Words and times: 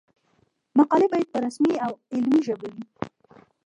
مقالې 0.77 1.07
باید 1.11 1.27
په 1.33 1.37
رسمي 1.45 1.73
او 1.85 1.91
علمي 2.13 2.39
ژبه 2.47 2.67
وي. 2.73 2.83